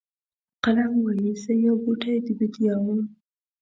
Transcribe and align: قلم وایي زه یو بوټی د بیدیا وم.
قلم 0.65 0.91
وایي 1.03 1.31
زه 1.43 1.53
یو 1.65 1.75
بوټی 1.83 2.15
د 2.25 2.27
بیدیا 2.39 2.75
وم. 2.83 3.01